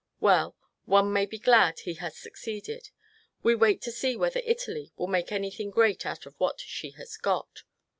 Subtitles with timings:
[0.19, 2.89] Well, one may be glad he has succeeded.
[3.43, 6.89] We wait to see whether Italy will make any thing great out of what she
[6.97, 7.61] has got.